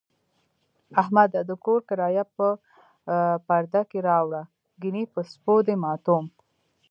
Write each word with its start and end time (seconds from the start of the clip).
احمده! 1.01 1.39
د 1.49 1.51
کور 1.65 1.79
کرایه 1.89 2.23
په 2.35 2.47
پرده 3.47 3.81
کې 3.89 3.99
راوړه، 4.09 4.41
گني 4.83 5.03
په 5.13 5.19
سپو 5.31 5.55
دې 5.67 5.75
ماتوم. 5.83 6.25